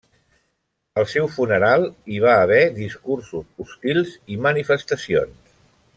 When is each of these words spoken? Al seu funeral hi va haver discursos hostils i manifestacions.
Al 1.01 1.05
seu 1.11 1.27
funeral 1.35 1.85
hi 2.13 2.17
va 2.25 2.33
haver 2.45 2.63
discursos 2.79 3.63
hostils 3.65 4.17
i 4.37 4.43
manifestacions. 4.49 5.57